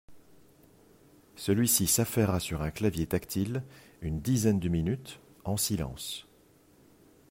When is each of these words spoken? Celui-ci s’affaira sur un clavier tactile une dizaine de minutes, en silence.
Celui-ci 1.35 1.85
s’affaira 1.85 2.39
sur 2.39 2.63
un 2.63 2.71
clavier 2.71 3.05
tactile 3.05 3.61
une 4.01 4.19
dizaine 4.19 4.57
de 4.59 4.67
minutes, 4.67 5.19
en 5.45 5.57
silence. 5.57 6.25